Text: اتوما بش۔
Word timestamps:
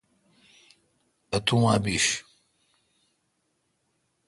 اتوما 1.33 1.75
بش۔ 1.83 2.05